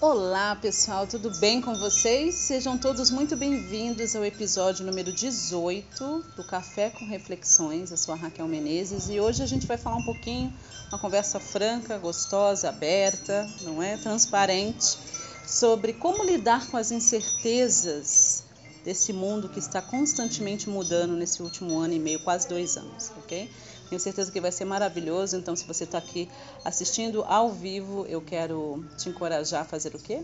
[0.00, 2.36] Olá pessoal, tudo bem com vocês?
[2.36, 7.90] Sejam todos muito bem-vindos ao episódio número 18 do Café com Reflexões.
[7.90, 10.54] Eu sou a Raquel Menezes e hoje a gente vai falar um pouquinho,
[10.88, 13.96] uma conversa franca, gostosa, aberta, não é?
[13.96, 14.96] Transparente,
[15.44, 18.44] sobre como lidar com as incertezas
[18.84, 23.50] desse mundo que está constantemente mudando nesse último ano e meio, quase dois anos, ok?
[23.88, 25.36] Tenho certeza que vai ser maravilhoso.
[25.36, 26.28] Então, se você está aqui
[26.64, 30.22] assistindo ao vivo, eu quero te encorajar a fazer o quê?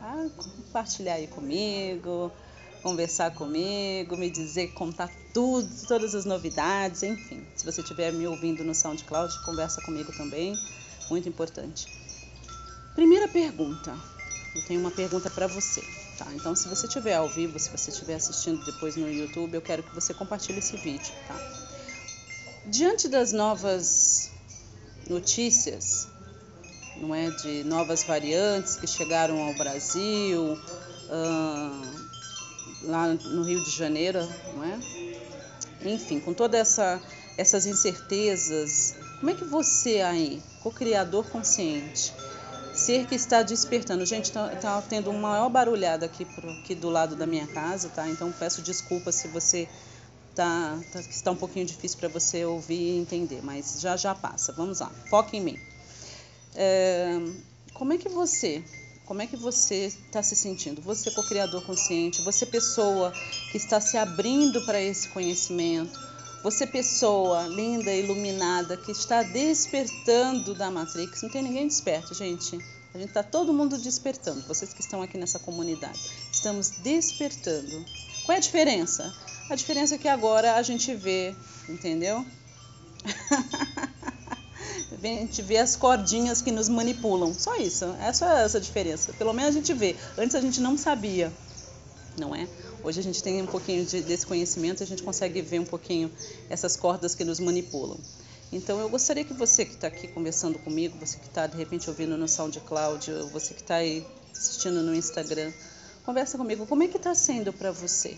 [0.00, 2.32] A compartilhar aí comigo,
[2.82, 7.46] conversar comigo, me dizer, contar tudo, todas as novidades, enfim.
[7.54, 10.54] Se você estiver me ouvindo no SoundCloud, conversa comigo também,
[11.10, 11.86] muito importante.
[12.94, 13.96] Primeira pergunta.
[14.54, 15.82] Eu tenho uma pergunta para você,
[16.16, 16.26] tá?
[16.34, 19.82] Então, se você estiver ao vivo, se você estiver assistindo depois no YouTube, eu quero
[19.82, 21.36] que você compartilhe esse vídeo, tá?
[22.70, 24.30] Diante das novas
[25.08, 26.06] notícias,
[26.98, 32.08] não é, de novas variantes que chegaram ao Brasil, uh,
[32.82, 34.20] lá no Rio de Janeiro,
[34.54, 34.78] não é?
[35.82, 37.00] Enfim, com todas essa,
[37.38, 42.12] essas incertezas, como é que você aí, co-criador consciente,
[42.74, 44.04] ser que está despertando.
[44.04, 47.88] Gente, tá, tá tendo uma maior barulhada aqui, pro, aqui do lado da minha casa,
[47.88, 48.06] tá?
[48.08, 49.68] Então peço desculpas se você
[50.38, 54.52] tá, tá, está um pouquinho difícil para você ouvir e entender, mas já já passa.
[54.52, 55.58] Vamos lá, foca em mim.
[56.54, 57.18] É,
[57.74, 58.62] como é que você,
[59.04, 60.80] como é que você está se sentindo?
[60.82, 63.12] Você co-criador consciente, você pessoa
[63.50, 65.98] que está se abrindo para esse conhecimento,
[66.44, 71.20] você pessoa linda, iluminada, que está despertando da Matrix.
[71.20, 72.56] Não tem ninguém desperto, gente.
[72.94, 74.42] A gente está todo mundo despertando.
[74.46, 75.98] Vocês que estão aqui nessa comunidade,
[76.32, 77.84] estamos despertando.
[78.24, 79.12] Qual é a diferença?
[79.50, 81.34] A diferença é que agora a gente vê,
[81.68, 82.24] entendeu?
[84.92, 87.32] a gente vê as cordinhas que nos manipulam.
[87.32, 87.86] Só isso.
[87.98, 89.12] Essa é essa diferença.
[89.14, 89.96] Pelo menos a gente vê.
[90.18, 91.32] Antes a gente não sabia,
[92.18, 92.46] não é?
[92.84, 96.12] Hoje a gente tem um pouquinho de, desse conhecimento, a gente consegue ver um pouquinho
[96.50, 97.98] essas cordas que nos manipulam.
[98.52, 101.88] Então eu gostaria que você que está aqui conversando comigo, você que está de repente
[101.88, 105.52] ouvindo no SoundCloud, você que está aí assistindo no Instagram,
[106.04, 106.66] conversa comigo.
[106.66, 108.16] Como é que está sendo para você?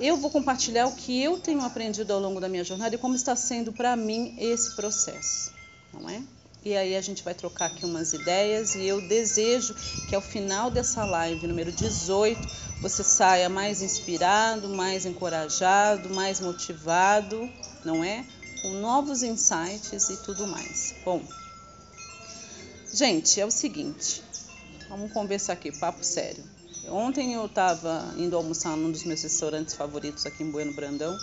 [0.00, 3.14] Eu vou compartilhar o que eu tenho aprendido ao longo da minha jornada e como
[3.14, 5.52] está sendo para mim esse processo,
[5.92, 6.22] não é?
[6.64, 9.74] E aí a gente vai trocar aqui umas ideias e eu desejo
[10.08, 12.38] que ao final dessa live número 18
[12.80, 17.48] você saia mais inspirado, mais encorajado, mais motivado,
[17.84, 18.24] não é?
[18.62, 20.94] Com novos insights e tudo mais.
[21.04, 21.22] Bom,
[22.92, 24.22] gente, é o seguinte,
[24.88, 26.59] vamos conversar aqui, papo sério.
[26.88, 31.16] Ontem eu estava indo almoçar num dos meus restaurantes favoritos aqui em Bueno Brandão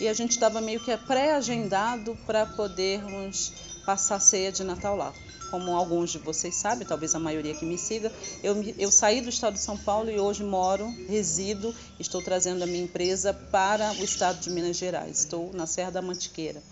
[0.00, 3.52] e a gente estava meio que pré-agendado para podermos
[3.84, 5.12] passar a ceia de Natal lá.
[5.50, 8.12] Como alguns de vocês sabem, talvez a maioria que me siga,
[8.42, 12.66] eu, eu saí do estado de São Paulo e hoje moro, resido, estou trazendo a
[12.66, 15.18] minha empresa para o estado de Minas Gerais.
[15.18, 16.62] Estou na Serra da Mantiqueira,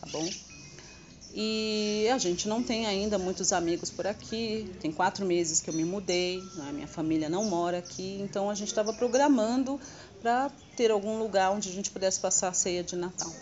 [0.00, 0.26] tá bom?
[1.34, 4.70] E a gente não tem ainda muitos amigos por aqui.
[4.80, 6.70] Tem quatro meses que eu me mudei, né?
[6.72, 9.80] minha família não mora aqui, então a gente estava programando
[10.20, 13.32] para ter algum lugar onde a gente pudesse passar a ceia de Natal,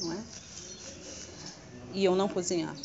[0.00, 0.18] não é?
[1.94, 2.74] E eu não cozinhar.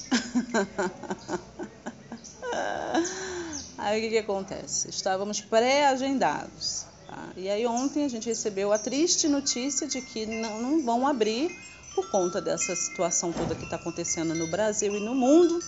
[3.77, 4.89] aí o que, que acontece?
[4.89, 6.85] Estávamos pré-agendados.
[7.07, 7.29] Tá?
[7.35, 11.51] E aí ontem a gente recebeu a triste notícia de que não, não vão abrir
[11.95, 15.59] por conta dessa situação toda que está acontecendo no Brasil e no mundo,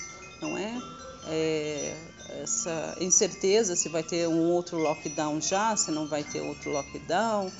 [0.41, 0.81] não é?
[1.27, 1.97] é?
[2.41, 7.51] Essa incerteza se vai ter um outro lockdown já, se não vai ter outro lockdown,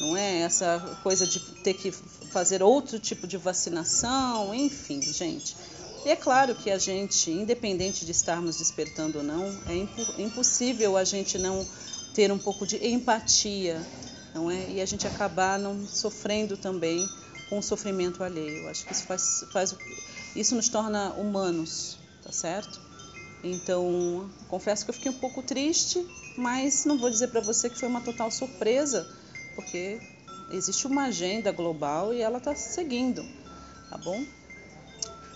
[0.00, 0.40] não é?
[0.40, 5.56] Essa coisa de ter que fazer outro tipo de vacinação, enfim, gente.
[6.04, 11.04] E é claro que a gente, independente de estarmos despertando ou não, é impossível a
[11.04, 11.66] gente não
[12.14, 13.80] ter um pouco de empatia,
[14.34, 14.70] não é?
[14.70, 17.08] E a gente acabar não sofrendo também
[17.48, 18.68] com o sofrimento alheio.
[18.68, 19.74] Acho que isso faz, faz
[20.34, 22.80] isso nos torna humanos, tá certo?
[23.42, 26.04] Então, confesso que eu fiquei um pouco triste,
[26.36, 29.08] mas não vou dizer para você que foi uma total surpresa,
[29.54, 30.00] porque
[30.50, 33.24] existe uma agenda global e ela está seguindo,
[33.90, 34.24] tá bom?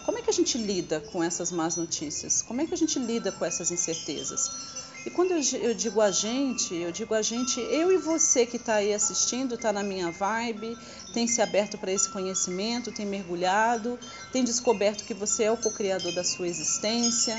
[0.05, 2.43] Como é que a gente lida com essas más notícias?
[2.43, 4.82] Como é que a gente lida com essas incertezas?
[5.05, 8.77] E quando eu, digo a gente, eu digo a gente, eu e você que está
[8.77, 10.79] aí assistindo, está na minha vibe,
[11.13, 13.99] tem se aberto para esse conhecimento, tem mergulhado,
[14.33, 17.35] tem descoberto que você é o co-criador da sua existência.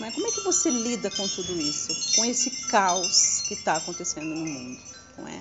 [0.00, 4.34] Mas como é que você lida com tudo isso, com esse caos que está acontecendo
[4.34, 4.80] no mundo,
[5.16, 5.40] não é?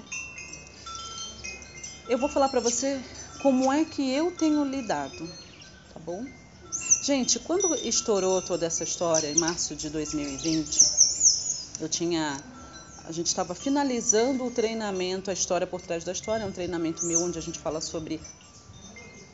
[2.07, 3.01] Eu vou falar para você
[3.41, 5.27] como é que eu tenho lidado,
[5.91, 6.23] tá bom?
[7.01, 11.02] Gente, quando estourou toda essa história em março de 2020,
[11.79, 12.41] eu tinha
[13.05, 17.05] a gente estava finalizando o treinamento A História por Trás da História, é um treinamento
[17.05, 18.21] meu onde a gente fala sobre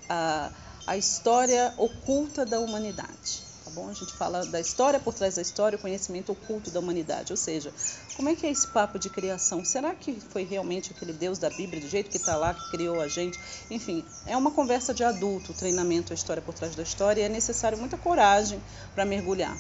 [0.10, 0.52] a,
[0.88, 3.44] a história oculta da humanidade.
[3.64, 3.88] Tá bom?
[3.88, 7.32] A gente fala da história por trás da história, o conhecimento oculto da humanidade.
[7.32, 7.72] Ou seja,
[8.16, 9.64] como é que é esse papo de criação?
[9.64, 13.00] Será que foi realmente aquele Deus da Bíblia, do jeito que está lá, que criou
[13.00, 13.40] a gente?
[13.70, 17.26] Enfim, é uma conversa de adulto, o treinamento A História por Trás da História, e
[17.26, 18.60] é necessário muita coragem
[18.96, 19.56] para mergulhar.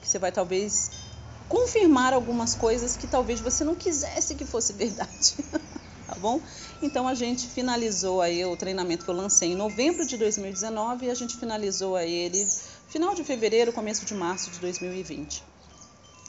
[0.00, 0.90] Que você vai talvez
[1.50, 5.34] confirmar algumas coisas que talvez você não quisesse que fosse verdade.
[6.06, 6.40] tá bom?
[6.80, 11.10] Então a gente finalizou aí o treinamento que eu lancei em novembro de 2019 e
[11.10, 12.46] a gente finalizou aí ele
[12.86, 15.49] final de fevereiro, começo de março de 2020.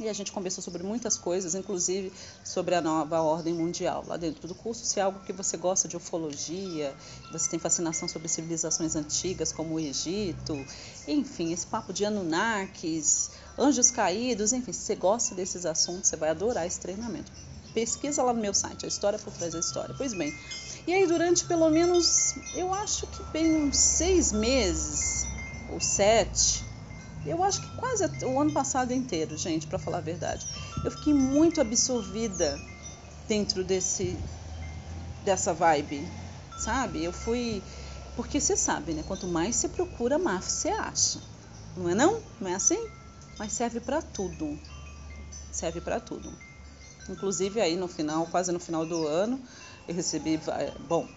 [0.01, 2.11] E a gente conversou sobre muitas coisas, inclusive
[2.43, 4.03] sobre a nova ordem mundial.
[4.07, 6.91] Lá dentro do curso, se é algo que você gosta de ufologia,
[7.31, 10.65] você tem fascinação sobre civilizações antigas como o Egito,
[11.07, 16.31] enfim, esse papo de Anunnakis, anjos caídos, enfim, se você gosta desses assuntos, você vai
[16.31, 17.31] adorar esse treinamento.
[17.71, 19.93] Pesquisa lá no meu site, a história por trás da história.
[19.95, 20.33] Pois bem,
[20.87, 25.27] e aí durante pelo menos, eu acho que bem uns seis meses
[25.69, 26.70] ou sete,
[27.25, 30.45] eu acho que quase o ano passado inteiro, gente, para falar a verdade,
[30.83, 32.59] eu fiquei muito absorvida
[33.27, 34.19] dentro desse
[35.23, 36.07] dessa vibe,
[36.57, 37.03] sabe?
[37.03, 37.63] Eu fui
[38.15, 39.03] porque você sabe, né?
[39.07, 41.21] Quanto mais você procura, mais você acha.
[41.77, 42.19] Não é não?
[42.39, 42.89] Não é assim?
[43.41, 44.55] mas serve para tudo.
[45.51, 46.31] Serve para tudo.
[47.09, 49.41] Inclusive aí no final, quase no final do ano,
[49.87, 50.39] eu recebi,
[50.87, 51.07] bom,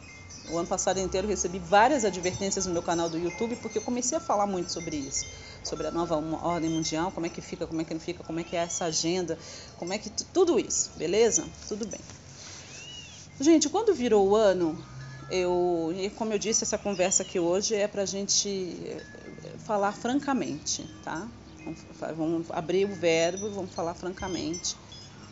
[0.50, 4.18] o ano passado inteiro recebi várias advertências no meu canal do YouTube porque eu comecei
[4.18, 5.26] a falar muito sobre isso,
[5.62, 8.40] sobre a nova ordem mundial, como é que fica, como é que não fica, como
[8.40, 9.38] é que é essa agenda,
[9.78, 11.44] como é que tudo isso, beleza?
[11.68, 12.00] Tudo bem.
[13.40, 14.78] Gente, quando virou o ano,
[15.30, 19.02] eu, e como eu disse, essa conversa aqui hoje é para a gente eh,
[19.64, 21.26] falar francamente, tá?
[22.16, 24.76] Vamos abrir o verbo vamos falar francamente.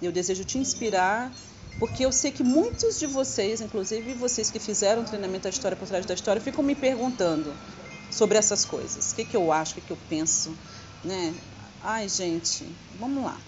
[0.00, 1.31] Eu desejo te inspirar,
[1.78, 5.88] porque eu sei que muitos de vocês, inclusive vocês que fizeram treinamento da história por
[5.88, 7.52] trás da história, ficam me perguntando
[8.10, 9.12] sobre essas coisas.
[9.12, 10.56] O que, que eu acho, o que, que eu penso,
[11.04, 11.34] né?
[11.82, 12.64] Ai, gente,
[12.98, 13.38] vamos lá.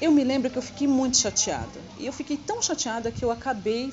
[0.00, 1.80] Eu me lembro que eu fiquei muito chateada.
[1.98, 3.92] E eu fiquei tão chateada que eu acabei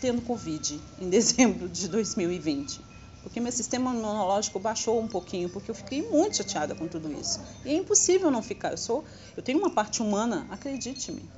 [0.00, 2.92] tendo Covid em dezembro de 2020
[3.22, 7.40] porque meu sistema imunológico baixou um pouquinho, porque eu fiquei muito chateada com tudo isso.
[7.64, 8.72] E é impossível não ficar.
[8.72, 9.04] Eu sou,
[9.36, 11.28] eu tenho uma parte humana, acredite-me,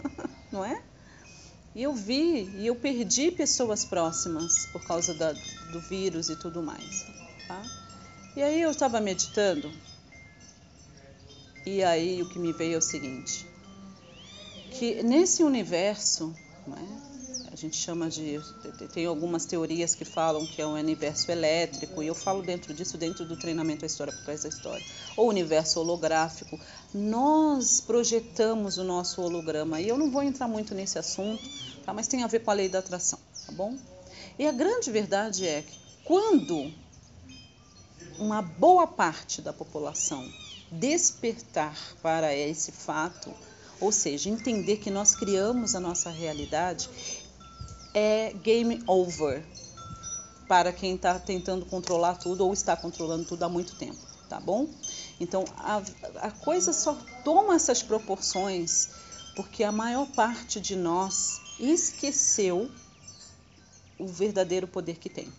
[0.50, 0.82] não é?
[1.74, 6.62] E eu vi e eu perdi pessoas próximas por causa da, do vírus e tudo
[6.62, 7.04] mais.
[7.48, 7.62] Tá?
[8.36, 9.70] E aí eu estava meditando
[11.66, 13.46] e aí o que me veio é o seguinte,
[14.70, 16.34] que nesse universo,
[16.66, 17.03] não é?
[17.64, 18.40] Gente chama de.
[18.92, 22.96] Tem algumas teorias que falam que é um universo elétrico, e eu falo dentro disso,
[22.98, 24.84] dentro do treinamento A História por Trás da História.
[25.16, 26.60] Ou universo holográfico.
[26.92, 31.42] Nós projetamos o nosso holograma, e eu não vou entrar muito nesse assunto,
[31.84, 31.92] tá?
[31.92, 33.76] mas tem a ver com a lei da atração, tá bom?
[34.38, 36.72] E a grande verdade é que quando
[38.18, 40.30] uma boa parte da população
[40.70, 43.32] despertar para esse fato,
[43.80, 46.88] ou seja, entender que nós criamos a nossa realidade,
[47.94, 49.42] é game over
[50.48, 53.98] para quem está tentando controlar tudo ou está controlando tudo há muito tempo,
[54.28, 54.68] tá bom?
[55.18, 55.80] Então a,
[56.16, 58.90] a coisa só toma essas proporções
[59.36, 62.70] porque a maior parte de nós esqueceu
[63.98, 65.32] o verdadeiro poder que tem,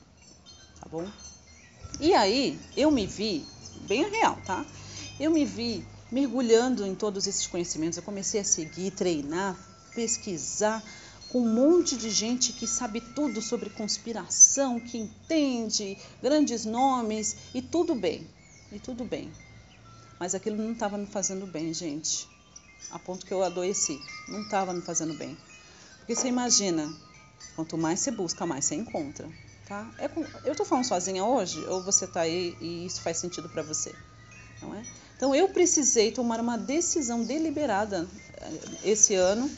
[0.80, 1.08] tá bom?
[2.00, 3.46] E aí eu me vi,
[3.82, 4.65] bem real, tá?
[5.20, 7.98] Eu me vi mergulhando em todos esses conhecimentos.
[7.98, 9.58] Eu comecei a seguir, treinar,
[9.94, 10.84] pesquisar
[11.36, 17.62] com um monte de gente que sabe tudo sobre conspiração, que entende grandes nomes e
[17.62, 18.25] tudo bem,
[18.72, 19.30] e tudo bem.
[20.18, 22.25] Mas aquilo não estava me fazendo bem, gente.
[22.89, 24.00] A ponto que eu adoeci.
[24.30, 25.38] Não estava me fazendo bem.
[25.98, 26.89] Porque você imagina,
[27.54, 29.30] quanto mais você busca, mais você encontra.
[29.68, 29.92] Tá?
[29.98, 30.22] É com...
[30.46, 33.94] Eu estou falando sozinha hoje ou você está aí e isso faz sentido para você?
[34.62, 34.82] Não é?
[35.18, 39.51] Então eu precisei tomar uma decisão deliberada eh, esse ano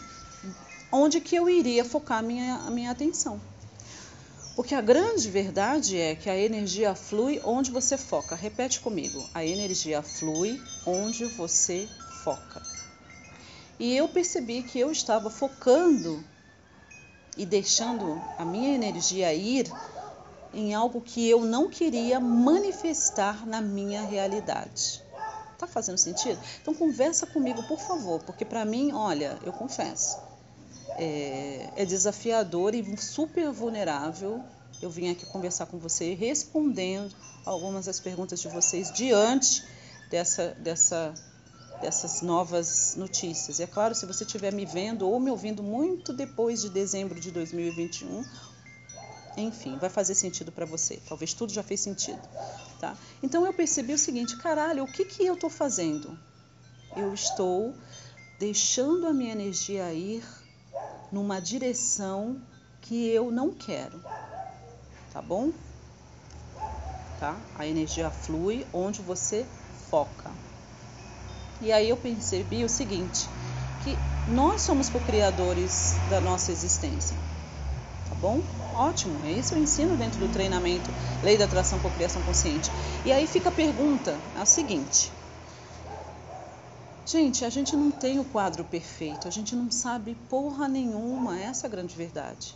[0.91, 3.39] onde que eu iria focar minha, a minha atenção.
[4.55, 8.35] Porque a grande verdade é que a energia flui onde você foca.
[8.35, 11.87] Repete comigo: a energia flui onde você
[12.23, 12.61] foca.
[13.79, 16.23] E eu percebi que eu estava focando
[17.37, 19.71] e deixando a minha energia ir
[20.51, 25.03] em algo que eu não queria manifestar na minha realidade.
[25.59, 26.39] Tá fazendo sentido?
[26.61, 30.17] Então conversa comigo, por favor, porque para mim, olha, eu confesso,
[30.97, 34.43] é, é desafiador e super vulnerável.
[34.81, 37.13] Eu vim aqui conversar com você respondendo
[37.45, 39.63] algumas das perguntas de vocês diante
[40.09, 41.13] dessa, dessa
[41.81, 43.59] dessas novas notícias.
[43.59, 47.19] E é claro, se você estiver me vendo ou me ouvindo muito depois de dezembro
[47.19, 48.23] de 2021,
[49.37, 50.99] enfim, vai fazer sentido para você.
[51.07, 52.21] Talvez tudo já fez sentido,
[52.79, 52.97] tá?
[53.21, 56.17] Então eu percebi o seguinte, caralho, o que que eu estou fazendo?
[56.95, 57.75] Eu estou
[58.39, 60.23] deixando a minha energia ir
[61.11, 62.37] numa direção
[62.81, 64.01] que eu não quero,
[65.13, 65.51] tá bom?
[67.19, 67.35] Tá?
[67.57, 69.45] A energia flui onde você
[69.89, 70.31] foca.
[71.59, 73.27] E aí eu percebi o seguinte,
[73.81, 73.97] que
[74.27, 77.17] nós somos co-criadores da nossa existência.
[78.07, 78.41] Tá bom?
[78.75, 80.89] Ótimo, é isso eu ensino dentro do treinamento
[81.23, 82.69] Lei da Atração com Criação Consciente.
[83.03, 85.16] E aí fica a pergunta, é a seguinte.
[87.07, 91.65] Gente, a gente não tem o quadro perfeito, a gente não sabe porra nenhuma, essa
[91.65, 92.53] é a grande verdade.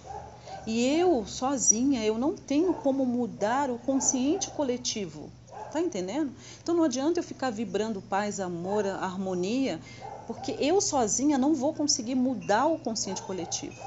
[0.67, 5.31] E eu, sozinha, eu não tenho como mudar o consciente coletivo.
[5.72, 6.34] Tá entendendo?
[6.62, 9.79] Então não adianta eu ficar vibrando paz, amor, harmonia,
[10.27, 13.79] porque eu sozinha não vou conseguir mudar o consciente coletivo.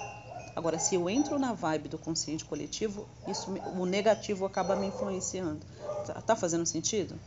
[0.56, 5.60] Agora, se eu entro na vibe do consciente coletivo, isso, o negativo acaba me influenciando.
[6.06, 7.20] Tá, tá fazendo sentido?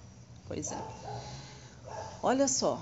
[0.47, 0.79] Pois é.
[2.23, 2.81] Olha só.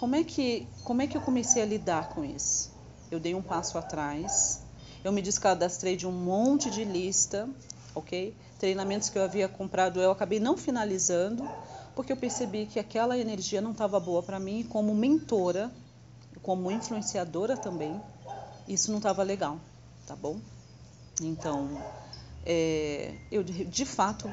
[0.00, 2.70] Como é que como é que eu comecei a lidar com isso?
[3.10, 4.62] Eu dei um passo atrás.
[5.04, 7.46] Eu me descadastrei de um monte de lista,
[7.94, 8.34] ok?
[8.58, 11.50] Treinamentos que eu havia comprado eu acabei não finalizando
[11.94, 15.70] porque eu percebi que aquela energia não estava boa para mim como mentora,
[16.40, 18.00] como influenciadora também
[18.66, 19.58] isso não estava legal,
[20.06, 20.40] tá bom?
[21.20, 21.68] Então,
[22.46, 24.30] é, eu de fato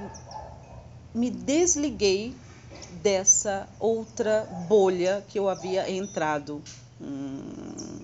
[1.13, 2.46] me desliguei
[2.89, 6.62] dessa outra bolha que eu havia entrado.
[7.01, 8.00] Hum,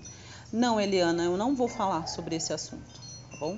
[0.51, 3.01] não, Eliana, eu não vou falar sobre esse assunto,
[3.31, 3.57] tá bom?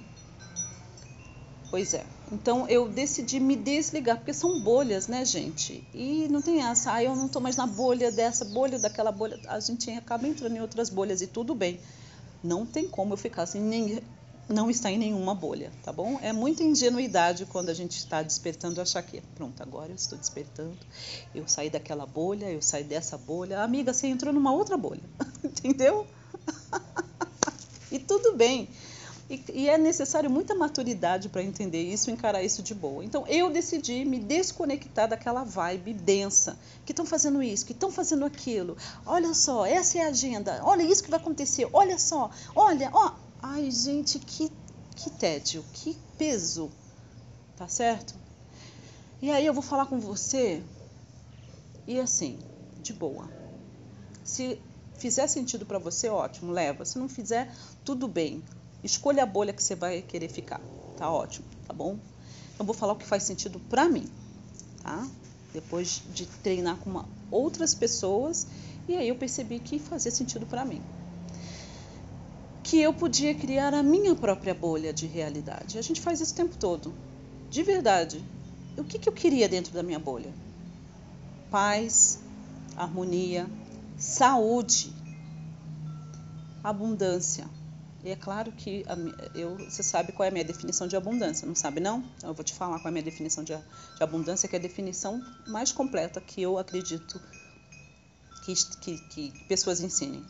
[1.69, 2.05] Pois é.
[2.31, 5.84] Então eu decidi me desligar, porque são bolhas, né, gente?
[5.93, 9.39] E não tem essa, ah, eu não estou mais na bolha dessa bolha, daquela bolha.
[9.48, 11.81] A gente acaba entrando em outras bolhas e tudo bem.
[12.41, 14.01] Não tem como eu ficar sem nem,
[14.47, 16.19] não estar em nenhuma bolha, tá bom?
[16.21, 20.77] É muita ingenuidade quando a gente está despertando achar que, pronto, agora eu estou despertando,
[21.33, 23.61] eu saí daquela bolha, eu saí dessa bolha.
[23.61, 25.03] Amiga, você entrou numa outra bolha,
[25.43, 26.05] entendeu?
[27.91, 28.69] e tudo bem.
[29.27, 33.03] E, e é necessário muita maturidade para entender isso encarar isso de boa.
[33.03, 38.23] Então eu decidi me desconectar daquela vibe densa, que estão fazendo isso, que estão fazendo
[38.23, 38.77] aquilo.
[39.05, 40.61] Olha só, essa é a agenda.
[40.63, 41.67] Olha isso que vai acontecer.
[41.73, 43.25] Olha só, olha, ó.
[43.47, 44.51] Ai, gente, que,
[44.95, 46.71] que tédio, que peso.
[47.55, 48.15] Tá certo?
[49.21, 50.63] E aí eu vou falar com você
[51.85, 52.39] e assim,
[52.81, 53.29] de boa.
[54.23, 54.59] Se
[54.97, 56.85] fizer sentido para você, ótimo, leva.
[56.85, 57.53] Se não fizer,
[57.85, 58.43] tudo bem.
[58.83, 60.59] Escolha a bolha que você vai querer ficar.
[60.97, 61.99] Tá ótimo, tá bom?
[62.55, 64.09] Então vou falar o que faz sentido para mim,
[64.81, 65.07] tá?
[65.53, 68.47] Depois de treinar com uma, outras pessoas
[68.87, 70.81] e aí eu percebi que fazia sentido para mim.
[72.65, 75.77] Que eu podia criar a minha própria bolha de realidade.
[75.77, 76.93] A gente faz isso o tempo todo.
[77.50, 78.24] De verdade.
[78.77, 80.34] O que, que eu queria dentro da minha bolha?
[81.50, 82.19] Paz,
[82.75, 83.50] harmonia,
[83.98, 84.91] saúde,
[86.63, 87.48] abundância
[88.05, 88.86] e é claro que
[89.34, 92.03] eu, você sabe qual é a minha definição de abundância, não sabe não?
[92.17, 94.60] Então eu vou te falar qual é a minha definição de, de abundância, que é
[94.60, 97.19] a definição mais completa que eu acredito
[98.43, 100.24] que, que, que pessoas ensinem.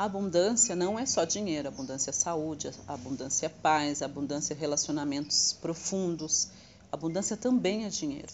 [0.00, 6.48] Abundância não é só dinheiro, abundância é saúde, abundância é paz, abundância é relacionamentos profundos,
[6.90, 8.32] abundância também é dinheiro.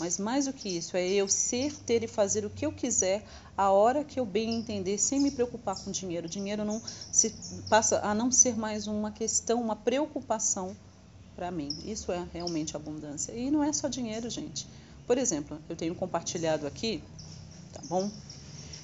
[0.00, 3.26] Mas mais do que isso, é eu ser, ter e fazer o que eu quiser
[3.54, 6.26] a hora que eu bem entender, sem me preocupar com dinheiro.
[6.26, 6.80] O dinheiro não
[7.12, 7.28] se
[7.68, 10.74] passa a não ser mais uma questão, uma preocupação
[11.36, 11.68] para mim.
[11.84, 13.32] Isso é realmente abundância.
[13.32, 14.66] E não é só dinheiro, gente.
[15.06, 17.04] Por exemplo, eu tenho compartilhado aqui,
[17.70, 18.10] tá bom?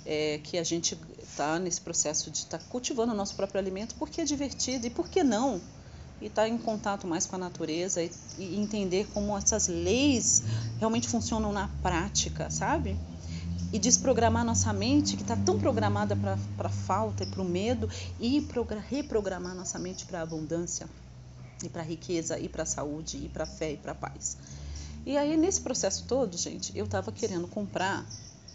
[0.05, 0.95] É, que a gente
[1.39, 4.91] está nesse processo de estar tá cultivando o nosso próprio alimento porque é divertido e
[4.91, 5.61] por que não?
[6.21, 10.43] e estar tá em contato mais com a natureza e, e, entender como essas leis
[10.81, 12.99] realmente funcionam na prática, sabe?
[13.73, 17.89] E desprogramar nossa mente, que está tão programada para a falta e para o medo,
[18.19, 18.45] e
[18.89, 20.89] reprogramar nossa mente para a abundância,
[21.63, 23.95] e para a riqueza, e para a saúde, e para a fé, e para a
[23.95, 24.37] paz.
[25.07, 28.05] E aí, nesse processo todo, gente, eu estava querendo comprar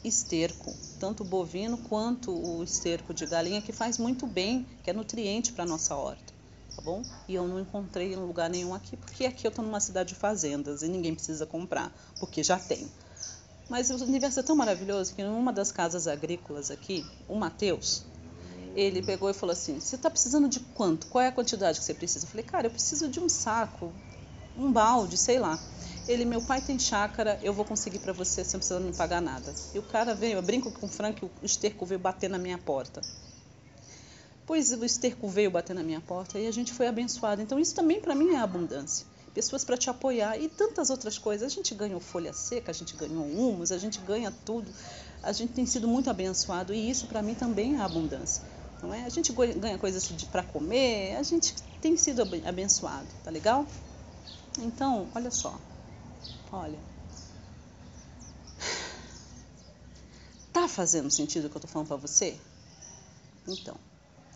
[0.04, 5.52] esterco, tanto bovino quanto o esterco de galinha, que faz muito bem, que é nutriente
[5.54, 6.34] para a nossa horta
[6.76, 7.04] tá bom?
[7.28, 10.16] E eu não encontrei em lugar nenhum aqui, porque aqui eu estou numa cidade de
[10.16, 12.90] fazendas e ninguém precisa comprar, porque já tem.
[13.70, 18.04] Mas o universo é tão maravilhoso que numa das casas agrícolas aqui, o Matheus,
[18.76, 21.08] ele pegou e falou assim: Você está precisando de quanto?
[21.08, 22.26] Qual é a quantidade que você precisa?
[22.26, 23.94] Eu falei: Cara, eu preciso de um saco,
[24.58, 25.58] um balde, sei lá.
[26.08, 29.54] Ele, meu pai tem chácara, eu vou conseguir para você sem precisar me pagar nada.
[29.74, 32.58] E o cara veio, eu brinco com o Frank, o esterco veio bater na minha
[32.58, 33.02] porta.
[34.46, 37.42] Pois o esterco veio bater na minha porta e a gente foi abençoado.
[37.42, 39.06] Então isso também para mim é abundância.
[39.34, 41.52] Pessoas para te apoiar e tantas outras coisas.
[41.52, 44.70] A gente ganhou folha seca, a gente ganhou humus, a gente ganha tudo.
[45.24, 48.44] A gente tem sido muito abençoado e isso para mim também é abundância.
[48.82, 49.06] Não é?
[49.06, 53.66] A gente ganha coisas para comer, a gente tem sido abençoado, tá legal?
[54.60, 55.58] Então, olha só.
[56.54, 56.78] Olha.
[60.54, 62.38] Tá fazendo sentido o que eu tô falando para você?
[63.48, 63.76] Então,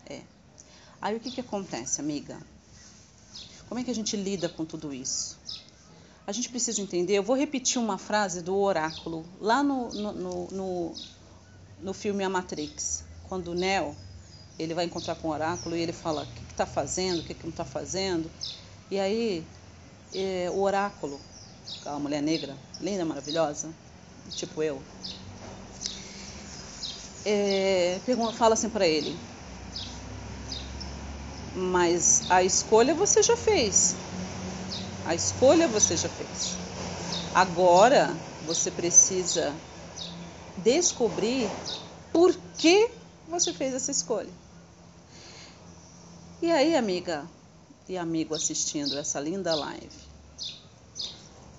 [0.04, 0.22] é.
[1.00, 2.36] Aí o que que acontece, amiga?
[3.68, 5.38] Como é que a gente lida com tudo isso?
[6.26, 7.14] A gente precisa entender.
[7.14, 10.94] Eu vou repetir uma frase do oráculo lá no, no, no, no,
[11.80, 13.94] no filme A Matrix, quando o Neo
[14.58, 17.32] ele vai encontrar com o oráculo e ele fala o que está fazendo, o que,
[17.32, 18.28] que não está fazendo.
[18.90, 19.46] E aí
[20.12, 21.20] é, o oráculo,
[21.80, 23.72] aquela mulher negra, linda, maravilhosa,
[24.36, 24.82] tipo eu,
[27.30, 29.14] é, pergunta, fala assim para ele:
[31.54, 33.96] Mas a escolha você já fez.
[35.04, 36.56] A escolha você já fez.
[37.34, 39.54] Agora você precisa
[40.56, 41.50] descobrir
[42.12, 42.90] por que
[43.28, 44.32] você fez essa escolha.
[46.40, 47.26] E aí, amiga
[47.86, 50.07] e amigo assistindo essa linda live,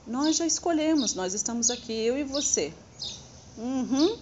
[0.10, 2.74] nós já escolhemos, nós estamos aqui, eu e você.
[3.56, 4.18] Uhum.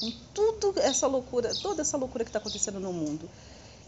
[0.00, 3.30] Com tudo essa loucura, toda essa loucura que está acontecendo no mundo,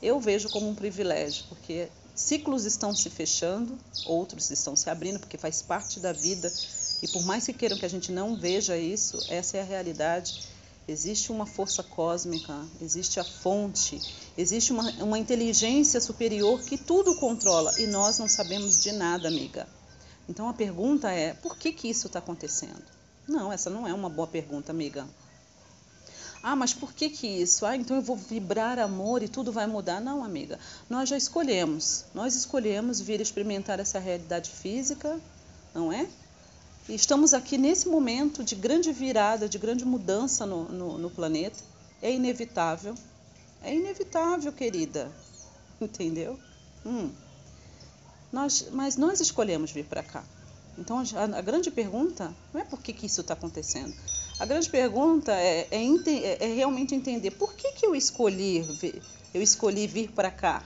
[0.01, 5.37] eu vejo como um privilégio, porque ciclos estão se fechando, outros estão se abrindo, porque
[5.37, 6.53] faz parte da vida.
[7.03, 10.49] E por mais que queiram que a gente não veja isso, essa é a realidade.
[10.87, 14.01] Existe uma força cósmica, existe a fonte,
[14.39, 19.67] existe uma, uma inteligência superior que tudo controla e nós não sabemos de nada, amiga.
[20.29, 22.85] Então a pergunta é: por que, que isso está acontecendo?
[23.29, 25.07] Não, essa não é uma boa pergunta, amiga.
[26.43, 27.67] Ah, mas por que, que isso?
[27.67, 30.01] Ah, então eu vou vibrar amor e tudo vai mudar?
[30.01, 30.61] Não, amiga.
[30.89, 32.05] Nós já escolhemos.
[32.15, 35.21] Nós escolhemos vir experimentar essa realidade física,
[35.75, 36.07] não é?
[36.89, 41.59] E estamos aqui nesse momento de grande virada, de grande mudança no, no, no planeta.
[42.01, 42.95] É inevitável.
[43.61, 45.11] É inevitável, querida.
[45.81, 46.39] Entendeu?
[46.85, 47.11] Hum.
[48.33, 50.25] Nós, mas nós escolhemos vir para cá.
[50.79, 53.95] Então a, a, grande pergunta não é por que, que isso está acontecendo.
[54.39, 58.65] A grande pergunta é, é, é, é, realmente entender por que, que eu escolhi
[59.33, 60.65] eu escolhi vir para cá,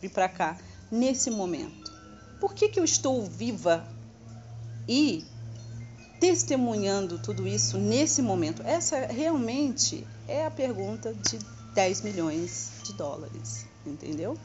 [0.00, 0.58] vir para cá
[0.90, 1.90] nesse momento.
[2.40, 3.86] Por que, que eu estou viva
[4.88, 5.24] e
[6.18, 8.62] testemunhando tudo isso nesse momento?
[8.62, 11.38] Essa realmente é a pergunta de
[11.74, 14.36] 10 milhões de dólares, entendeu?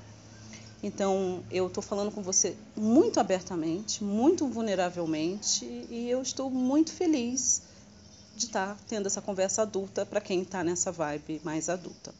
[0.85, 7.63] Então, eu estou falando com você muito abertamente, muito vulneravelmente, e eu estou muito feliz
[8.35, 12.13] de estar tá tendo essa conversa adulta para quem está nessa vibe mais adulta.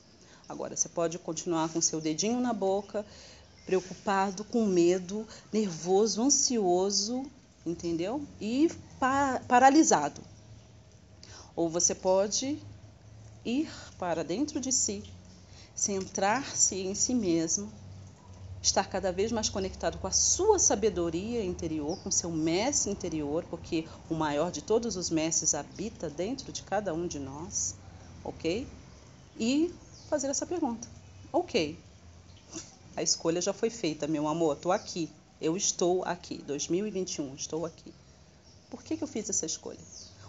[0.49, 3.06] Agora, você pode continuar com seu dedinho na boca,
[3.67, 7.23] preocupado, com medo, nervoso, ansioso,
[7.63, 8.25] entendeu?
[8.41, 10.23] E pa paralisado.
[11.56, 12.58] Ou você pode
[13.45, 15.04] ir para dentro de si,
[15.75, 17.71] centrar-se em si mesmo,
[18.65, 23.88] estar cada vez mais conectado com a sua sabedoria interior, com seu mestre interior, porque
[24.10, 27.75] o maior de todos os mestres habita dentro de cada um de nós,
[28.23, 28.67] ok?
[29.39, 29.73] E
[30.10, 30.88] fazer essa pergunta:
[31.32, 31.78] ok,
[32.95, 37.93] a escolha já foi feita, meu amor, estou aqui, eu estou aqui, 2021, estou aqui.
[38.69, 39.80] Por que, que eu fiz essa escolha?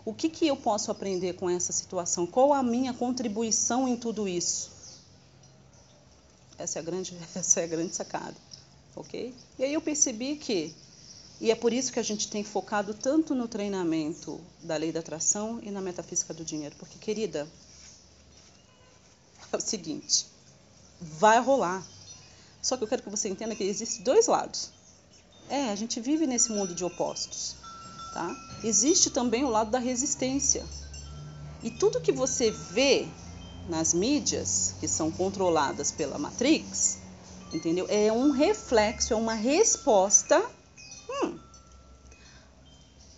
[0.05, 2.27] O que, que eu posso aprender com essa situação?
[2.27, 4.76] Qual a minha contribuição em tudo isso?
[6.59, 8.37] Essa é a grande, essa é a grande sacada,
[8.95, 9.35] ok?
[9.59, 10.75] E aí eu percebi que,
[11.41, 15.01] e é por isso que a gente tem focado tanto no treinamento da lei da
[15.01, 17.47] atração e na metafísica do dinheiro, porque, querida,
[19.53, 20.27] é o seguinte,
[21.01, 21.87] vai rolar.
[22.63, 24.71] Só que eu quero que você entenda que existem dois lados.
[25.49, 27.55] É, a gente vive nesse mundo de opostos.
[28.13, 28.35] Tá?
[28.65, 30.65] Existe também o lado da resistência.
[31.63, 33.07] E tudo que você vê
[33.69, 36.99] nas mídias, que são controladas pela Matrix,
[37.53, 37.87] entendeu?
[37.89, 40.39] É um reflexo, é uma resposta
[41.09, 41.39] hum,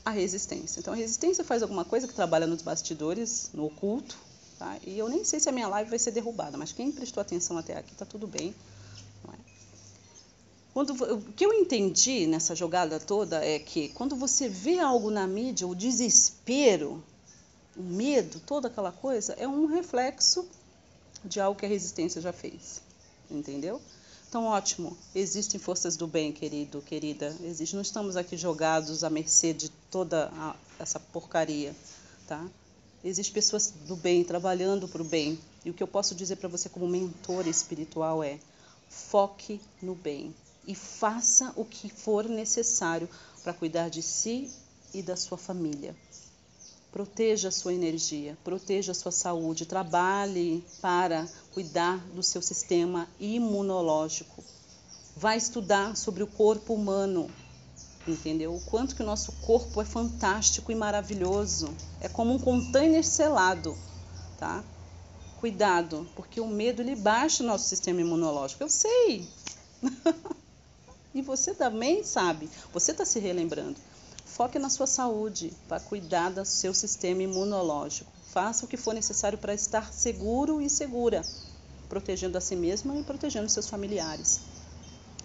[0.05, 0.81] à resistência.
[0.81, 4.17] Então, a resistência faz alguma coisa que trabalha nos bastidores, no oculto,
[4.59, 4.77] tá?
[4.87, 7.59] E eu nem sei se a minha live vai ser derrubada, mas quem prestou atenção
[7.59, 8.55] até aqui tá tudo bem.
[10.79, 15.27] Quando, o que eu entendi nessa jogada toda é que quando você vê algo na
[15.27, 17.03] mídia, o desespero,
[17.79, 20.47] o medo, toda aquela coisa, é um reflexo
[21.25, 22.83] de algo que a resistência já fez.
[23.31, 23.81] Entendeu?
[24.29, 24.97] Então, ótimo.
[25.14, 27.35] Existem forças do bem, querido, querida.
[27.43, 27.75] Existe.
[27.75, 31.75] Não estamos aqui jogados à mercê de toda a, essa porcaria,
[32.27, 32.47] tá?
[33.03, 35.38] Existem pessoas do bem trabalhando para o bem.
[35.64, 38.38] E o que eu posso dizer para você como mentor espiritual é:
[38.88, 40.35] foque no bem
[40.67, 43.09] e faça o que for necessário
[43.43, 44.51] para cuidar de si
[44.93, 45.97] e da sua família.
[46.90, 54.42] Proteja a sua energia, proteja a sua saúde, trabalhe para cuidar do seu sistema imunológico.
[55.14, 57.31] Vai estudar sobre o corpo humano,
[58.07, 58.55] entendeu?
[58.55, 61.68] O quanto que o nosso corpo é fantástico e maravilhoso.
[62.01, 63.77] É como um container selado,
[64.38, 64.64] tá?
[65.40, 68.62] Cuidado, porque o medo ele baixa o nosso sistema imunológico.
[68.62, 69.29] Eu sei.
[71.14, 72.48] e você também sabe.
[72.72, 73.77] Você está se relembrando.
[74.38, 78.12] Foque na sua saúde para cuidar do seu sistema imunológico.
[78.33, 81.22] Faça o que for necessário para estar seguro e segura,
[81.88, 84.42] protegendo a si mesma e protegendo seus familiares.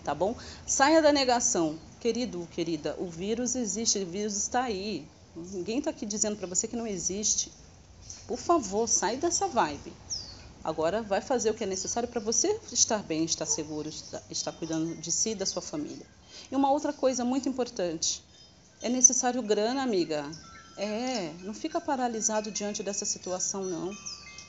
[0.03, 0.35] Tá bom?
[0.65, 1.77] Saia da negação.
[1.99, 5.07] Querido, querida, o vírus existe, o vírus está aí.
[5.35, 7.51] Ninguém está aqui dizendo para você que não existe.
[8.25, 9.93] Por favor, sai dessa vibe.
[10.63, 14.51] Agora vai fazer o que é necessário para você estar bem, estar seguro, estar, estar
[14.53, 16.07] cuidando de si e da sua família.
[16.51, 18.23] E uma outra coisa muito importante:
[18.83, 20.29] é necessário grana, amiga.
[20.75, 23.95] É, não fica paralisado diante dessa situação, não.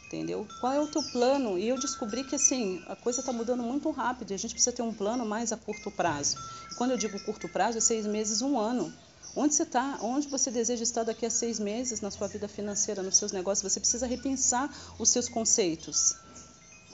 [0.07, 0.47] Entendeu?
[0.61, 1.57] Qual é o teu plano?
[1.57, 4.75] E eu descobri que assim, a coisa está mudando muito rápido e a gente precisa
[4.75, 6.37] ter um plano mais a curto prazo.
[6.77, 8.93] Quando eu digo curto prazo, é seis meses, um ano.
[9.37, 9.99] Onde você está?
[10.03, 13.73] Onde você deseja estar daqui a seis meses na sua vida financeira, nos seus negócios?
[13.73, 14.69] Você precisa repensar
[14.99, 16.17] os seus conceitos,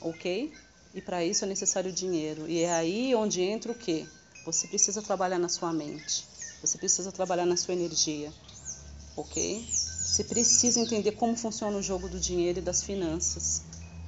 [0.02, 0.52] ok?
[0.94, 2.46] E para isso é necessário dinheiro.
[2.48, 4.06] E é aí onde entra o quê?
[4.44, 6.29] Você precisa trabalhar na sua mente.
[6.60, 8.32] Você precisa trabalhar na sua energia,
[9.16, 9.64] ok?
[9.66, 13.62] Você precisa entender como funciona o jogo do dinheiro e das finanças,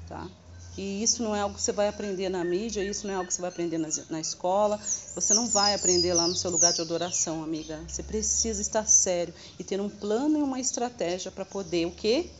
[0.09, 0.29] tá?
[0.77, 3.29] E isso não é algo que você vai aprender na mídia, isso não é algo
[3.29, 4.81] que você vai aprender na, na escola,
[5.15, 7.79] você não vai aprender lá no seu lugar de adoração, amiga.
[7.87, 12.31] Você precisa estar sério e ter um plano e uma estratégia para poder o quê?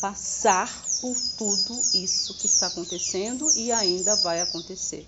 [0.00, 5.06] Passar por tudo isso que está acontecendo e ainda vai acontecer.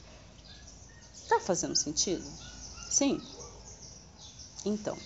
[1.29, 2.25] Tá fazendo sentido?
[2.91, 3.21] Sim?
[4.65, 4.97] Então,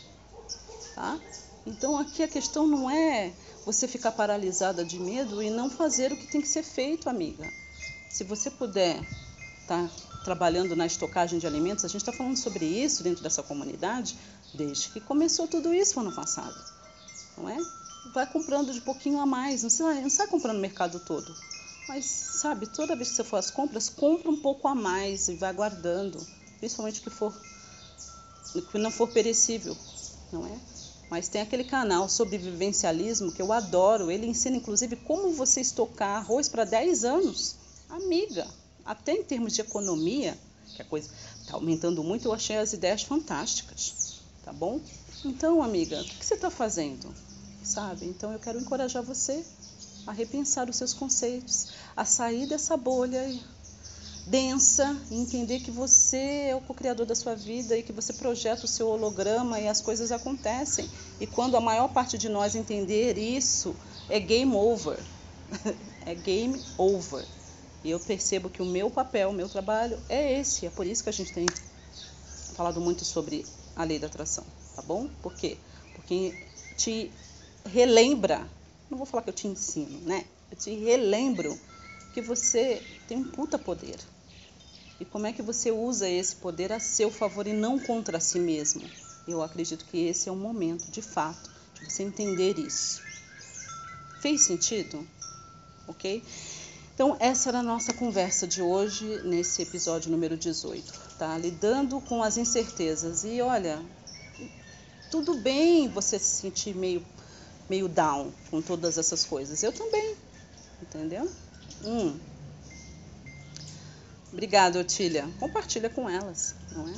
[0.94, 1.18] tá?
[1.66, 3.32] Então aqui a questão não é
[3.64, 7.52] você ficar paralisada de medo e não fazer o que tem que ser feito, amiga.
[8.08, 9.02] Se você puder
[9.62, 9.90] estar tá
[10.24, 14.16] trabalhando na estocagem de alimentos, a gente está falando sobre isso dentro dessa comunidade
[14.54, 16.54] desde que começou tudo isso no ano passado,
[17.36, 17.58] não é?
[18.12, 21.34] Vai comprando de pouquinho a mais, não sai, não sai comprando o mercado todo.
[21.88, 25.34] Mas, sabe, toda vez que você for às compras, compra um pouco a mais e
[25.34, 26.24] vai guardando,
[26.58, 27.32] principalmente que for
[28.52, 29.76] que não for perecível,
[30.32, 30.58] não é?
[31.10, 34.10] Mas tem aquele canal sobre vivencialismo que eu adoro.
[34.10, 37.56] Ele ensina inclusive como você estocar arroz para 10 anos.
[37.88, 38.46] Amiga,
[38.84, 40.36] até em termos de economia,
[40.74, 41.08] que a coisa
[41.40, 44.20] está aumentando muito, eu achei as ideias fantásticas.
[44.44, 44.80] Tá bom?
[45.24, 47.12] Então, amiga, o que, você está fazendo?
[47.62, 48.06] Sabe?
[48.06, 49.44] Então eu quero encorajar você
[50.06, 53.28] a repensar os seus conceitos, a sair dessa bolha
[54.26, 58.68] densa entender que você é o co-criador da sua vida e que você projeta o
[58.68, 60.90] seu holograma e as coisas acontecem.
[61.20, 63.76] E quando a maior parte de nós entender isso,
[64.08, 64.98] é game over.
[66.04, 67.24] é game over.
[67.84, 70.66] E eu percebo que o meu papel, o meu trabalho é esse.
[70.66, 71.46] É por isso que a gente tem
[72.56, 75.08] falado muito sobre a lei da atração, tá bom?
[75.22, 75.56] Por quê?
[75.94, 76.34] Porque
[76.76, 77.12] te
[77.64, 78.48] relembra,
[78.90, 80.24] não vou falar que eu te ensino, né?
[80.50, 81.56] Eu te relembro
[82.12, 83.98] que você tem um puta poder
[85.00, 88.38] e como é que você usa esse poder a seu favor e não contra si
[88.38, 88.82] mesmo.
[89.26, 93.02] Eu acredito que esse é o momento, de fato, de você entender isso.
[94.20, 95.06] Fez sentido?
[95.86, 96.22] Ok?
[96.94, 101.36] Então, essa era a nossa conversa de hoje, nesse episódio número 18, tá?
[101.36, 103.22] Lidando com as incertezas.
[103.22, 103.84] E olha,
[105.10, 107.04] tudo bem você se sentir meio,
[107.68, 109.62] meio down com todas essas coisas.
[109.62, 110.16] Eu também,
[110.80, 111.30] entendeu?
[111.84, 112.18] Hum,
[114.36, 115.26] Obrigada, Otília.
[115.40, 116.92] Compartilha com elas, não é?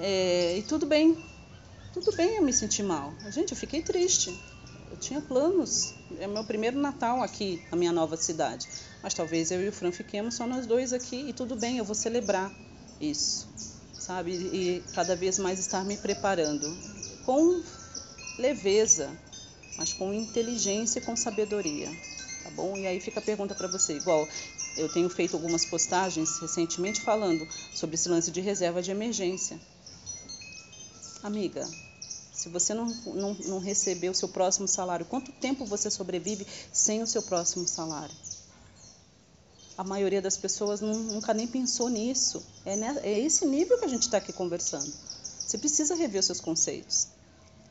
[0.00, 0.58] é?
[0.58, 1.16] E tudo bem,
[1.94, 3.14] tudo bem eu me sentir mal.
[3.30, 4.36] Gente, eu fiquei triste.
[4.90, 5.94] Eu tinha planos.
[6.18, 8.66] É meu primeiro Natal aqui na minha nova cidade.
[9.00, 11.84] Mas talvez eu e o Fran fiquemos só nós dois aqui e tudo bem, eu
[11.84, 12.52] vou celebrar
[13.00, 13.48] isso,
[13.96, 14.32] sabe?
[14.32, 16.66] E cada vez mais estar me preparando
[17.24, 17.62] com
[18.40, 19.08] leveza,
[19.76, 21.88] mas com inteligência e com sabedoria,
[22.42, 22.76] tá bom?
[22.76, 24.28] E aí fica a pergunta para você, igual
[24.78, 29.60] eu tenho feito algumas postagens recentemente falando sobre esse lance de reserva de emergência.
[31.22, 31.68] Amiga,
[32.32, 37.02] se você não, não, não receber o seu próximo salário, quanto tempo você sobrevive sem
[37.02, 38.14] o seu próximo salário?
[39.76, 42.44] A maioria das pessoas nunca nem pensou nisso.
[42.64, 44.92] É, né, é esse nível que a gente está aqui conversando.
[45.38, 47.08] Você precisa rever os seus conceitos.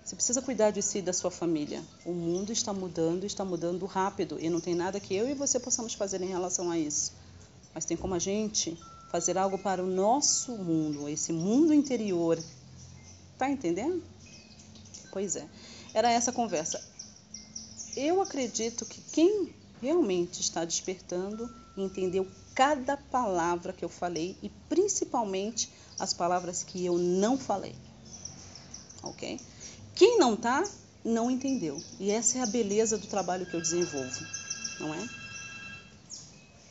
[0.08, 1.84] Você precisa cuidar de si e da sua família.
[2.06, 5.60] O mundo está mudando, está mudando rápido e não tem nada que eu e você
[5.60, 7.12] possamos fazer em relação a isso.
[7.76, 8.80] Mas tem como a gente
[9.12, 12.42] fazer algo para o nosso mundo, esse mundo interior.
[13.38, 14.02] Tá entendendo?
[15.12, 15.46] Pois é.
[15.94, 16.82] Era essa conversa.
[17.94, 25.70] Eu acredito que quem realmente está despertando entendeu cada palavra que eu falei e principalmente
[26.00, 27.76] as palavras que eu não falei.
[29.04, 29.38] Ok?
[29.98, 30.64] Quem não tá,
[31.04, 31.82] não entendeu.
[32.00, 34.26] E essa é a beleza do trabalho que eu desenvolvo,
[34.80, 35.10] não é?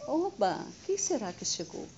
[0.06, 1.88] Oba, quem será que chegou?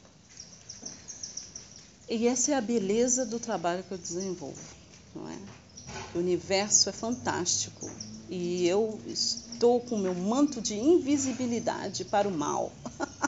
[2.08, 4.62] E essa é a beleza do trabalho que eu desenvolvo,
[5.14, 5.36] não é?
[6.14, 7.90] O universo é fantástico
[8.30, 12.72] e eu estou com meu manto de invisibilidade para o mal.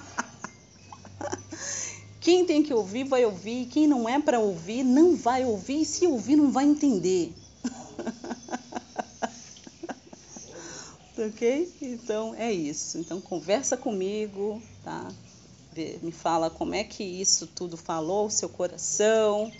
[2.18, 5.86] Quem tem que ouvir vai ouvir, quem não é para ouvir não vai ouvir, e
[5.86, 7.34] se ouvir não vai entender.
[11.26, 11.72] Ok?
[11.80, 12.98] Então é isso.
[12.98, 15.08] Então conversa comigo, tá?
[16.02, 19.50] Me fala como é que isso tudo falou o seu coração,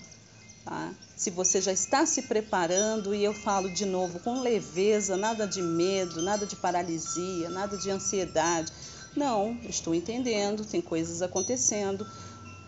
[0.65, 0.93] tá?
[1.17, 5.63] Se você já está se preparando e eu falo de novo com leveza, nada de
[5.63, 8.73] medo, nada de paralisia, nada de ansiedade.
[9.15, 12.07] Não, estou entendendo, tem coisas acontecendo.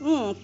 [0.00, 0.35] Hum,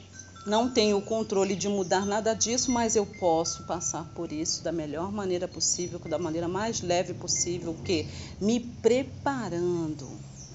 [0.49, 4.73] não tenho o controle de mudar nada disso, mas eu posso passar por isso da
[4.73, 8.09] melhor maneira possível, da maneira mais leve possível, que
[8.41, 10.09] me preparando,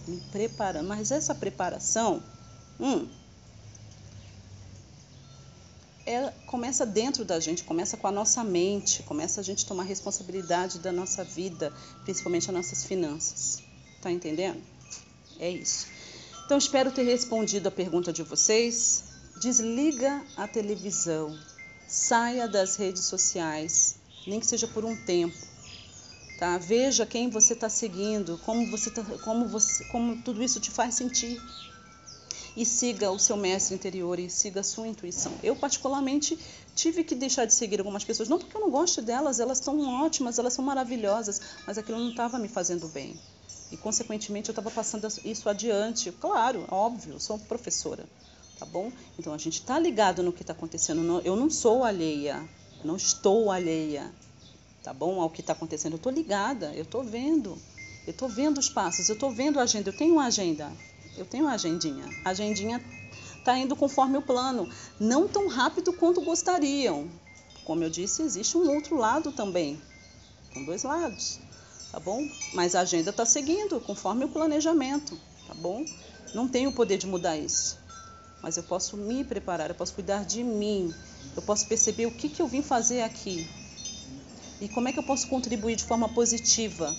[0.08, 0.88] me preparando.
[0.88, 2.21] Mas essa preparação,
[2.79, 3.08] hum,
[6.06, 10.79] é, começa dentro da gente, começa com a nossa mente, começa a gente tomar responsabilidade
[10.79, 11.71] da nossa vida,
[12.03, 13.63] principalmente as nossas finanças.
[14.01, 14.62] Tá entendendo?
[15.39, 15.88] É isso.
[16.45, 19.12] Então espero ter respondido a pergunta de vocês.
[19.43, 21.38] Desliga a televisão,
[21.86, 25.36] saia das redes sociais, nem que seja por um tempo.
[26.39, 26.58] Tá?
[26.58, 30.95] Veja quem você está seguindo, como você tá, como você, como tudo isso te faz
[30.95, 31.41] sentir.
[32.56, 35.34] E siga o seu mestre interior e siga a sua intuição.
[35.43, 36.39] Eu particularmente
[36.73, 39.77] tive que deixar de seguir algumas pessoas, não porque eu não gosto delas, elas estão
[40.06, 43.19] ótimas, elas são maravilhosas, mas aquilo não estava me fazendo bem.
[43.69, 46.13] E consequentemente eu estava passando isso adiante.
[46.13, 48.08] Claro, óbvio, sou professora
[48.63, 48.89] tá bom?
[49.19, 51.21] Então a gente está ligado no que está acontecendo.
[51.26, 52.41] Eu não sou alheia,
[52.82, 54.10] não estou alheia,
[54.82, 55.19] tá bom?
[55.19, 55.93] Ao que está acontecendo.
[55.93, 57.58] Eu estou ligada, eu estou vendo,
[58.08, 59.89] eu estou vendo os passos, eu estou vendo a agenda.
[59.89, 60.71] Eu tenho uma agenda,
[61.17, 62.06] eu tenho uma agendinha.
[62.23, 62.82] A agendinha
[63.38, 67.10] está indo conforme o plano, não tão rápido quanto gostariam.
[67.65, 69.82] Como eu disse, existe um outro lado também,
[70.54, 71.38] com dois lados,
[71.91, 72.26] tá bom?
[72.54, 75.84] Mas a agenda está seguindo conforme o planejamento, tá bom?
[76.34, 77.83] Não tenho o poder de mudar isso
[78.43, 80.93] mas eu posso me preparar, eu posso cuidar de mim,
[81.34, 83.47] eu posso perceber o que, que eu vim fazer aqui
[84.60, 86.93] e como é que eu posso contribuir de forma positiva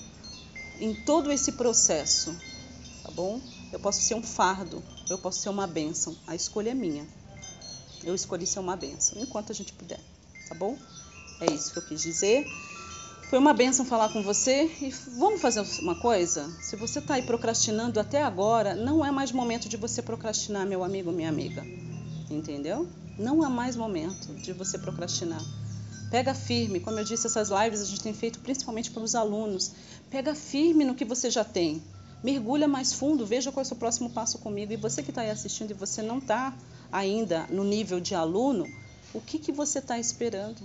[0.80, 2.34] em todo esse processo,
[3.02, 3.40] tá bom?
[3.70, 7.06] Eu posso ser um fardo, eu posso ser uma bênção, a escolha é minha.
[8.02, 10.00] Eu escolhi ser uma bênção, enquanto a gente puder,
[10.48, 10.76] tá bom?
[11.40, 12.46] É isso que eu quis dizer.
[13.28, 16.48] Foi uma benção falar com você e vamos fazer uma coisa?
[16.60, 20.84] Se você está aí procrastinando até agora, não é mais momento de você procrastinar, meu
[20.84, 21.64] amigo, minha amiga.
[22.30, 22.86] Entendeu?
[23.18, 25.42] Não é mais momento de você procrastinar.
[26.10, 29.72] Pega firme, como eu disse, essas lives a gente tem feito principalmente para os alunos.
[30.10, 31.82] Pega firme no que você já tem.
[32.22, 34.72] Mergulha mais fundo, veja qual é o seu próximo passo comigo.
[34.72, 36.54] E você que está aí assistindo e você não está
[36.92, 38.66] ainda no nível de aluno,
[39.12, 40.62] o que, que você está esperando?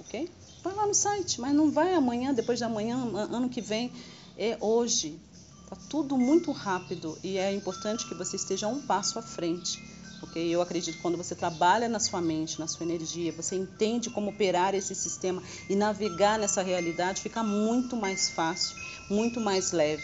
[0.00, 0.28] Ok?
[0.62, 2.96] Vai lá no site, mas não vai amanhã, depois de amanhã,
[3.30, 3.92] ano que vem.
[4.36, 5.18] É hoje.
[5.62, 9.80] Está tudo muito rápido e é importante que você esteja um passo à frente.
[10.18, 14.10] Porque eu acredito que quando você trabalha na sua mente, na sua energia, você entende
[14.10, 18.76] como operar esse sistema e navegar nessa realidade, fica muito mais fácil,
[19.08, 20.02] muito mais leve.